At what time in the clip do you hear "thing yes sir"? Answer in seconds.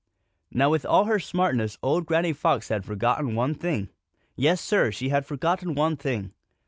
3.53-4.89